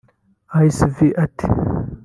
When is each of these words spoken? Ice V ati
Ice 0.65 0.85
V 0.95 1.05
ati 1.25 1.47